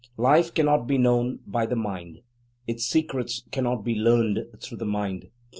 Life 0.17 0.51
cannot 0.55 0.87
be 0.87 0.97
known 0.97 1.41
by 1.45 1.67
the 1.67 1.75
"mind," 1.75 2.21
its 2.65 2.85
secrets 2.87 3.43
cannot 3.51 3.83
be 3.83 3.93
learned 3.93 4.47
through 4.59 4.79
the 4.79 4.83
"mind." 4.85 5.27